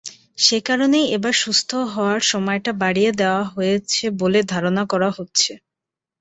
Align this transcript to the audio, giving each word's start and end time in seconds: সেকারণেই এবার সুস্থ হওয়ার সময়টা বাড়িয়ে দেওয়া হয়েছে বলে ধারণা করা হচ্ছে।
সেকারণেই 0.37 1.07
এবার 1.15 1.33
সুস্থ 1.43 1.69
হওয়ার 1.93 2.21
সময়টা 2.31 2.71
বাড়িয়ে 2.81 3.11
দেওয়া 3.21 3.43
হয়েছে 3.53 4.03
বলে 4.21 4.39
ধারণা 4.51 4.83
করা 4.91 5.09
হচ্ছে। 5.17 5.51